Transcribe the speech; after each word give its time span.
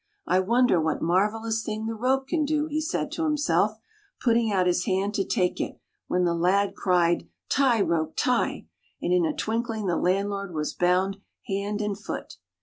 "I 0.25 0.39
wonder 0.39 0.81
what 0.81 1.03
marvelous 1.03 1.61
thing 1.61 1.85
the 1.85 1.93
rope 1.93 2.27
can 2.27 2.43
do," 2.43 2.65
he 2.65 2.81
said 2.81 3.11
to 3.11 3.23
himself, 3.25 3.77
putting 4.19 4.51
out 4.51 4.65
his 4.65 4.85
hand 4.85 5.13
to 5.13 5.23
take 5.23 5.61
it, 5.61 5.79
when 6.07 6.23
the 6.23 6.33
lad 6.33 6.73
cried," 6.75 7.27
Tie, 7.49 7.81
rope, 7.81 8.13
tie," 8.15 8.65
and 8.99 9.13
in 9.13 9.25
a 9.25 9.35
twinkling 9.35 9.85
the 9.85 9.97
landlord 9.97 10.55
was 10.55 10.73
bound 10.73 11.17
hand 11.45 11.81
and 11.83 11.95
foot. 11.99 12.37